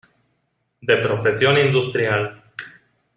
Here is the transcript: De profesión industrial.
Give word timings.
De 0.81 0.97
profesión 0.97 1.59
industrial. 1.59 2.41